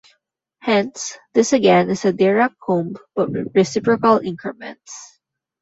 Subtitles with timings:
[0.61, 5.19] Hence, this again is a Dirac comb but with reciprocal increments.